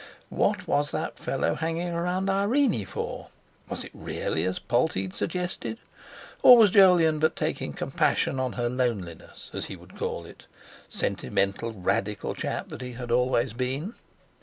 [0.29, 3.27] What was that fellow hanging round Irene for?
[3.69, 5.77] Was it really as Polteed suggested?
[6.41, 12.33] Or was Jolyon but taking compassion on her loneliness, as he would call it—sentimental radical
[12.33, 13.93] chap that he had always been?